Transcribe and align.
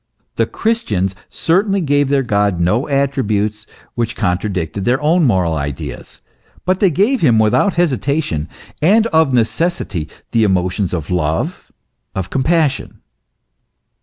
The 0.35 0.47
Christians 0.47 1.13
certainly 1.29 1.79
gave 1.79 2.09
their 2.09 2.23
God 2.23 2.59
no 2.59 2.87
attributes 2.89 3.67
which 3.93 4.15
contradicted 4.15 4.83
their 4.83 4.99
own 4.99 5.25
moral 5.25 5.53
ideas, 5.53 6.21
but 6.65 6.79
they 6.79 6.89
gave 6.89 7.21
him 7.21 7.37
without 7.37 7.75
hesitation, 7.75 8.49
and 8.81 9.05
of 9.13 9.31
necessity, 9.31 10.09
the 10.31 10.43
emotions 10.43 10.91
of 10.91 11.11
love, 11.11 11.71
of 12.15 12.31
compassion. 12.31 13.01